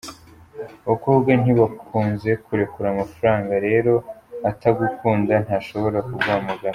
Abakobwa 0.85 1.29
ntibakunze 1.41 2.29
kurekura 2.45 2.87
amafaranga 2.93 3.53
rero 3.67 3.93
atagukunda 4.49 5.33
ntashobora 5.45 5.97
kuguhamagara. 6.09 6.69